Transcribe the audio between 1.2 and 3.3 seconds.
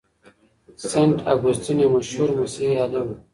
اګوستين يو مشهور مسيحي عالم و.